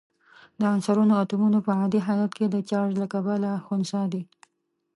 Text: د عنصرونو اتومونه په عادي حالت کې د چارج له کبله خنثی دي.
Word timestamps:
د 0.59 0.61
عنصرونو 0.73 1.13
اتومونه 1.23 1.57
په 1.65 1.71
عادي 1.79 1.99
حالت 2.07 2.31
کې 2.37 2.45
د 2.49 2.55
چارج 2.69 2.93
له 3.01 3.07
کبله 3.13 3.49
خنثی 3.65 4.03
دي. 4.13 4.23